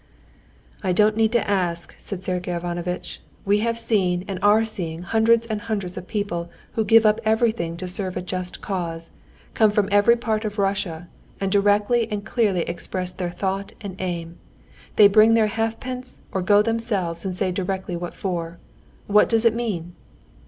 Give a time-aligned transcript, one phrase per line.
[0.81, 5.45] "I don't need to ask," said Sergey Ivanovitch, "we have seen and are seeing hundreds
[5.45, 9.11] and hundreds of people who give up everything to serve a just cause,
[9.53, 11.07] come from every part of Russia,
[11.39, 14.39] and directly and clearly express their thought and aim.
[14.95, 18.57] They bring their halfpence or go themselves and say directly what for.
[19.05, 19.93] What does it mean?"